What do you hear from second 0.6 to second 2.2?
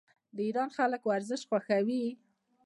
خلک ورزش خوښوي.